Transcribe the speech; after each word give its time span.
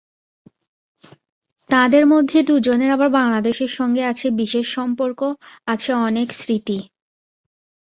তাঁদের 1.69 2.03
মধ্যে 2.07 2.37
দুজনের 2.43 2.89
আবার 2.91 3.09
বাংলাদেশের 3.11 3.71
সঙ্গে 3.71 4.03
আছে 4.05 4.27
বিশেষ 4.39 4.65
সম্পর্ক, 4.73 5.19
আছে 5.67 5.91
অনেক 6.07 6.27
স্মৃতি। 6.33 6.77